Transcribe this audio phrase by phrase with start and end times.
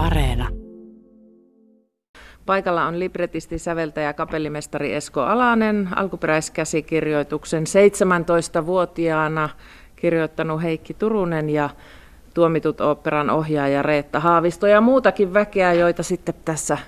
[0.00, 0.48] Areena.
[2.46, 9.48] Paikalla on libretisti, säveltäjä, kapellimestari Esko Alanen, alkuperäiskäsikirjoituksen 17-vuotiaana
[9.96, 11.70] kirjoittanut Heikki Turunen ja
[12.34, 16.78] tuomitut oopperan ohjaaja Reetta Haavisto ja muutakin väkeä, joita sitten tässä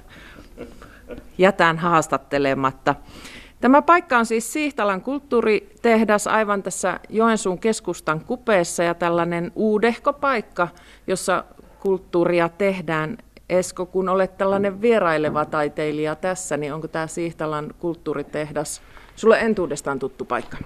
[1.38, 2.94] jätän haastattelematta.
[3.60, 10.68] Tämä paikka on siis Siihtalan kulttuuritehdas aivan tässä Joensuun keskustan kupeessa ja tällainen uudehko paikka,
[11.06, 11.44] jossa
[11.82, 13.18] kulttuuria tehdään.
[13.48, 18.82] Esko, kun olet tällainen vieraileva taiteilija tässä, niin onko tämä Siihtalan kulttuuritehdas
[19.16, 20.56] sulle entuudestaan tuttu paikka?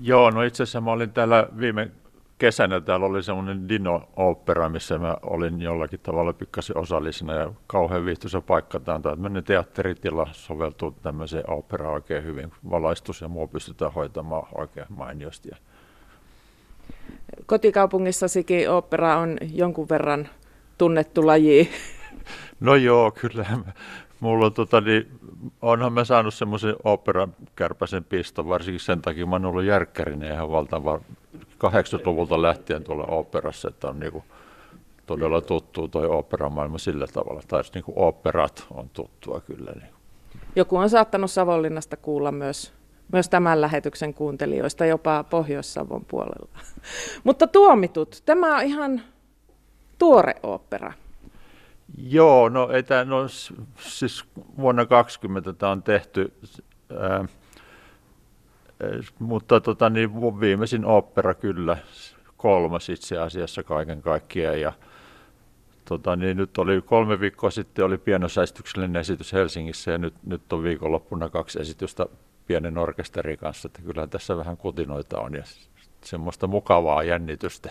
[0.00, 1.90] Joo, no itse asiassa mä olin täällä viime
[2.38, 8.40] kesänä, täällä oli semmoinen Dino-opera, missä mä olin jollakin tavalla pikkasen osallisena ja kauhean viihtyisä
[8.40, 8.80] paikka.
[8.80, 12.52] Tämä on tämmöinen teatteritila, soveltuu tämmöiseen operaan oikein hyvin.
[12.70, 15.50] Valaistus ja muu pystytään hoitamaan oikein mainiosti.
[17.46, 20.28] Kotikaupungissasikin opera on jonkun verran
[20.78, 21.70] tunnettu laji.
[22.60, 23.46] No joo, kyllä.
[24.20, 25.08] Mulla on, tota, niin,
[25.62, 30.50] onhan mä saanut semmoisen operan kärpäsen piston, varsinkin sen takia mä oon ollut järkkärinen ihan
[30.50, 31.00] valtava
[31.64, 34.24] 80-luvulta lähtien tuolla operassa, että on niinku
[35.06, 39.72] todella tuttu toi operamaailma sillä tavalla, tai niinku operat on tuttua kyllä.
[39.72, 39.94] Niin.
[40.56, 42.72] Joku on saattanut Savonlinnasta kuulla myös,
[43.12, 46.58] myös tämän lähetyksen kuuntelijoista, jopa Pohjois-Savon puolella.
[47.24, 49.02] Mutta tuomitut, tämä on ihan
[50.04, 50.92] tuore opera.
[51.98, 53.28] Joo, no, ei tämä, no
[53.78, 54.24] siis
[54.58, 56.32] vuonna 2020 tämä on tehty,
[56.98, 57.24] ää,
[59.18, 61.76] mutta tota, niin viimeisin opera kyllä,
[62.36, 64.60] kolmas itse asiassa kaiken kaikkiaan.
[64.60, 64.72] Ja,
[65.84, 70.62] tota, niin nyt oli kolme viikkoa sitten oli pienosäistyksellinen esitys Helsingissä ja nyt, nyt on
[70.62, 72.06] viikonloppuna kaksi esitystä
[72.46, 75.42] pienen orkesterin kanssa, että kyllä tässä vähän kutinoita on ja
[76.04, 77.70] semmoista mukavaa jännitystä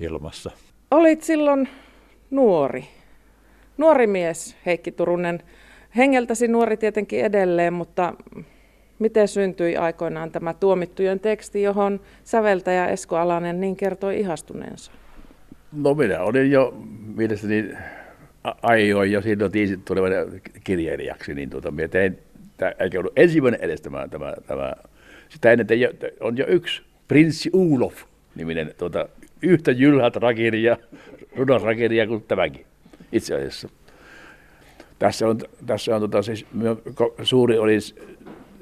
[0.00, 0.50] ilmassa.
[0.92, 1.68] Olit silloin
[2.30, 2.84] nuori
[3.78, 5.42] nuori mies, Heikki Turunen.
[5.96, 8.14] Hengeltäsi nuori tietenkin edelleen, mutta
[8.98, 14.92] miten syntyi aikoinaan tämä tuomittujen teksti, johon säveltäjä Esko Alanen niin kertoi ihastuneensa?
[15.72, 16.74] No minä olin jo
[17.16, 17.74] mielestäni
[18.62, 20.12] aioin jo silloin tiisit tulevan
[20.64, 22.18] kirjailijaksi, niin tuota, minä tein,
[22.78, 24.72] eikä ollut ensimmäinen edes tämä, tämä, tämä
[25.28, 25.66] sitä ennen
[26.20, 28.02] on jo yksi Prinssi Ulof
[28.34, 29.08] niminen tuota,
[29.42, 30.76] yhtä jylhät rakiria,
[31.36, 32.66] runosrakiria kuin tämäkin
[33.12, 33.68] itse asiassa.
[34.98, 36.46] Tässä on, tässä on tota, siis,
[37.22, 37.78] suuri oli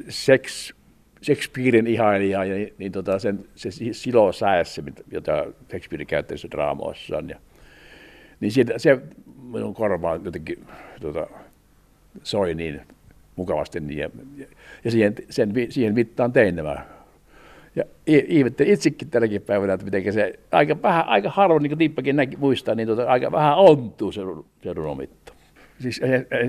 [0.09, 0.75] seks,
[1.23, 7.29] Shakespearein ihailija, ja niin, niin tota, sen, se silo säässä, jota Shakespeare käytti draamoissaan.
[7.29, 7.39] Ja,
[8.41, 8.99] niin siitä, se
[9.53, 10.67] minun korvaan jotenkin
[11.01, 11.27] tota,
[12.23, 12.81] soi niin
[13.37, 13.81] mukavasti.
[13.81, 14.11] Niin, ja,
[14.85, 16.87] ja siihen, sen, siihen mittaan tein nämä
[17.77, 22.17] ja ihmettelin itsekin tälläkin päivänä, että miten se aika, vähän, aika harvoin, niin kuin Tiippakin
[22.17, 24.21] näki, muistaa, niin tuota, aika vähän ontuu se,
[24.63, 25.33] se runomitto.
[25.79, 26.01] Siis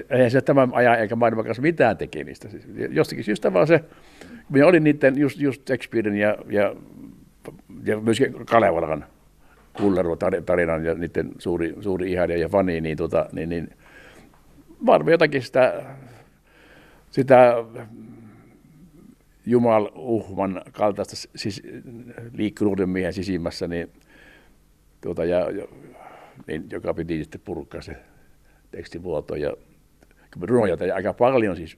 [0.09, 2.49] eihän se tämän ajan eikä maailman kanssa mitään tekemistä.
[2.49, 3.83] Siis jostakin syystä vaan se,
[4.49, 6.75] minä olin niiden just, just Shakespearein ja, ja,
[7.83, 9.05] ja myöskin Kalevalan
[9.73, 13.69] Kullervo tarinan ja niiden suuri, suuri ihailija ja fani, niin, tota, niin, niin
[14.85, 15.83] varmaan jotakin sitä,
[17.09, 17.55] sitä
[19.45, 21.63] jumaluhman kaltaista siis,
[22.33, 23.89] liikkuvuuden miehen sisimmässä, niin,
[25.01, 25.45] tuota, ja,
[26.47, 27.95] niin, joka piti sitten purkaa se
[28.71, 29.35] tekstivuoto.
[29.35, 29.53] Ja
[30.41, 31.77] runoja ja aika paljon, siis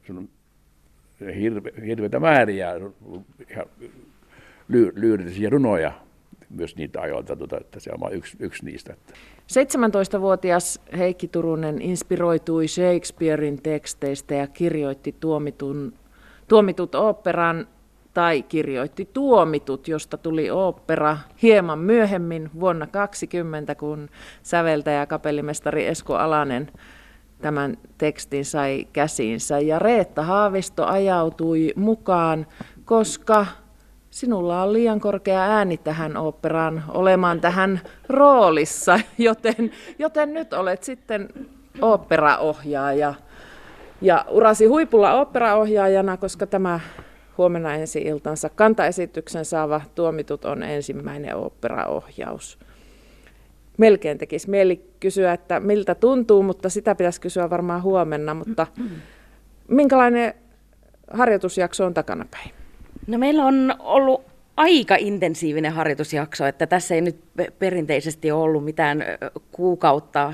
[1.40, 2.74] hirve, hirveitä määriä
[3.50, 3.66] ihan
[4.68, 5.92] lyyrillisiä runoja
[6.50, 8.96] myös niitä ajoilta, tuota, että se on yksi, yksi niistä.
[9.54, 15.94] 17-vuotias Heikki Turunen inspiroitui Shakespearein teksteistä ja kirjoitti tuomitun
[16.54, 17.68] Tuomitut oopperan
[18.14, 24.10] tai kirjoitti Tuomitut, josta tuli opera hieman myöhemmin vuonna 2020, kun
[24.44, 26.72] säveltäjä kapellimestari Esko Alanen
[27.42, 29.60] tämän tekstin sai käsiinsä.
[29.60, 32.48] Ja Reetta Haavisto ajautui mukaan,
[32.86, 33.46] koska
[34.10, 41.30] sinulla on liian korkea ääni tähän oopperaan olemaan tähän roolissa, joten, joten nyt olet sitten
[41.82, 43.14] oopperaohjaaja
[44.04, 46.80] ja urasi huipulla operaohjaajana, koska tämä
[47.38, 52.60] huomenna ensi iltansa kantaesityksen saava Tuomitut on ensimmäinen operaohjaus.
[53.78, 58.34] Melkein tekisi mieli kysyä, että miltä tuntuu, mutta sitä pitäisi kysyä varmaan huomenna.
[58.34, 58.68] Mutta
[59.68, 60.34] minkälainen
[61.12, 62.52] harjoitusjakso on takanapäin?
[63.08, 64.22] No meillä on ollut
[64.58, 67.24] aika intensiivinen harjoitusjakso, että tässä ei nyt
[67.60, 69.04] perinteisesti ollut mitään
[69.52, 70.34] kuukautta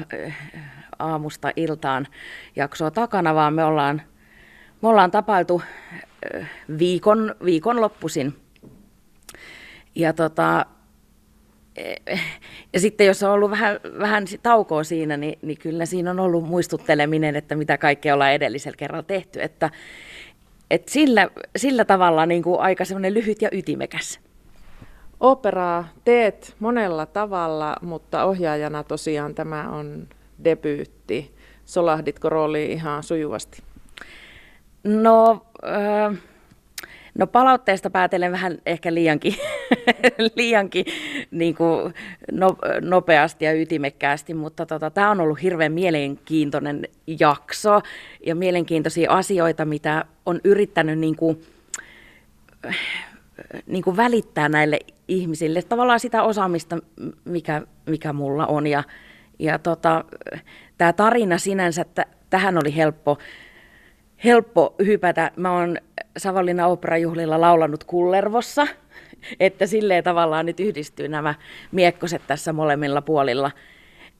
[0.99, 2.07] aamusta iltaan
[2.55, 4.01] jaksoa takana, vaan me ollaan,
[4.81, 5.61] me ollaan tapailtu
[6.79, 8.35] viikon, viikon loppuisin.
[9.95, 10.65] Ja tota,
[12.73, 16.47] ja sitten jos on ollut vähän, vähän taukoa siinä, niin, niin kyllä siinä on ollut
[16.47, 19.41] muistutteleminen, että mitä kaikkea ollaan edellisellä kerralla tehty.
[19.41, 19.69] Että,
[20.71, 24.19] että sillä, sillä tavalla niin kuin aika semmoinen lyhyt ja ytimekäs.
[25.19, 30.07] Operaa teet monella tavalla, mutta ohjaajana tosiaan tämä on
[30.43, 31.31] debyytti.
[31.65, 33.63] Solahditko rooliin ihan sujuvasti?
[34.83, 36.17] No, äh,
[37.17, 39.35] no palautteesta päätellen vähän ehkä liiankin,
[40.35, 40.85] liiankin
[41.31, 41.93] niin kuin
[42.31, 46.87] no, nopeasti ja ytimekkäästi, mutta tota, tämä on ollut hirveän mielenkiintoinen
[47.19, 47.81] jakso
[48.25, 51.41] ja mielenkiintoisia asioita, mitä on yrittänyt niin kuin,
[53.67, 55.61] niin kuin välittää näille ihmisille.
[55.61, 56.77] Tavallaan sitä osaamista,
[57.25, 58.83] mikä, mikä mulla on ja,
[59.39, 60.05] ja tota,
[60.77, 63.17] tämä tarina sinänsä, että tähän oli helppo,
[64.23, 65.31] helppo hypätä.
[65.35, 65.77] Mä oon
[66.17, 68.67] Savonlinnan operajuhlilla laulanut Kullervossa,
[69.39, 71.35] että silleen tavallaan nyt yhdistyy nämä
[71.71, 73.51] miekkoset tässä molemmilla puolilla.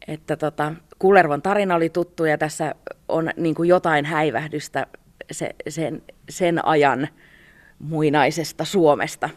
[0.08, 2.76] Että tota, Kullervon tarina oli tuttu ja tässä
[3.08, 4.88] on niin kuin jotain häivähdystä
[5.32, 7.08] se, sen, sen ajan
[7.80, 9.30] muinaisesta Suomesta.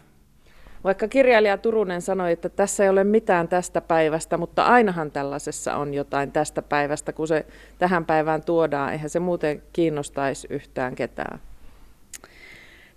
[0.83, 5.93] Vaikka kirjailija Turunen sanoi, että tässä ei ole mitään tästä päivästä, mutta ainahan tällaisessa on
[5.93, 7.45] jotain tästä päivästä, kun se
[7.79, 8.91] tähän päivään tuodaan.
[8.91, 11.39] Eihän se muuten kiinnostaisi yhtään ketään.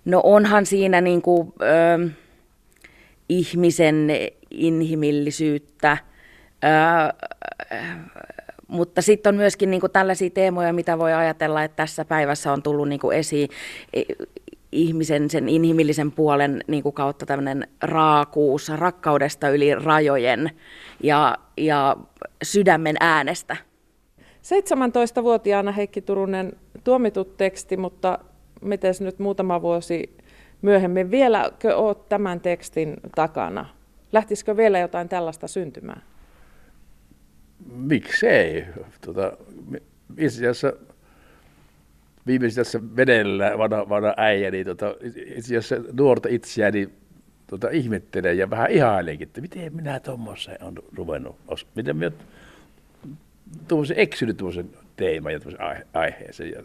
[0.05, 2.09] No onhan siinä niin kuin, ö,
[3.29, 4.07] ihmisen
[4.51, 5.97] inhimillisyyttä,
[6.63, 7.27] ö,
[8.67, 12.63] mutta sitten on myöskin niin kuin tällaisia teemoja, mitä voi ajatella, että tässä päivässä on
[12.63, 13.49] tullut niin kuin esiin
[14.71, 20.51] ihmisen, sen inhimillisen puolen niin kuin kautta tämmöinen raakuus, rakkaudesta yli rajojen
[21.03, 21.97] ja, ja
[22.43, 23.57] sydämen äänestä.
[24.21, 26.53] 17-vuotiaana Heikki Turunen
[26.83, 28.19] tuomitut teksti, mutta
[28.61, 30.17] miten nyt muutama vuosi
[30.61, 33.65] myöhemmin, vieläkö olet tämän tekstin takana?
[34.11, 36.01] Lähtisikö vielä jotain tällaista syntymään?
[37.75, 38.65] Miksei?
[39.05, 39.37] Tota,
[40.17, 40.73] itse asiassa
[42.27, 44.95] viimeisessä vedellä vanha, vanha äijä, niin tota,
[45.35, 46.89] itse asiassa nuorta itseäni
[47.47, 51.37] tota, ihmettelee ja vähän ihailenkin, että miten minä tuommoisen on ruvennut,
[51.75, 52.11] miten minä
[53.67, 56.51] tuommoisen eksynyt tuommoisen teeman ja tuommoisen aihe, aiheeseen.
[56.51, 56.63] Ja,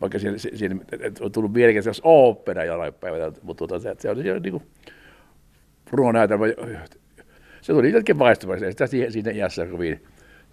[0.00, 0.76] vaikka siinä, siinä
[1.20, 4.62] on tullut mielenkiin se opera jollain päivällä, mutta tuota, se, se on niin kuin
[5.90, 6.46] ruonäytelmä,
[7.60, 10.02] se tuli jotenkin vaistumaan, sitä siinä, siinä iässä kovin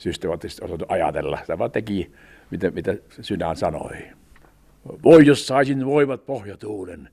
[0.02, 1.38] systemaattisesti osattu ajatella.
[1.38, 2.12] Sitä vaan teki
[2.52, 3.98] mitä, mitä sydän sanoi.
[5.04, 7.10] Voi jos saisin voivat pohjatuuden,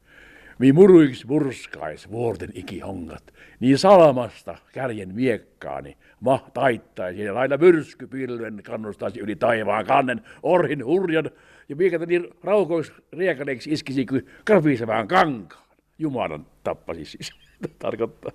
[0.59, 9.21] mi muruiksi murskais vuorten ikihongat, niin salamasta kärjen miekkaani mah taittaisi ja lailla myrskypilven kannustaisi
[9.21, 11.31] yli taivaan kannen orhin hurjan
[11.69, 15.69] ja miekata niin raukois riekaneeksi iskisi kuin kapisevään kankaan.
[15.99, 17.33] Jumalan tappasi siis,
[17.79, 18.33] tarkoittaa.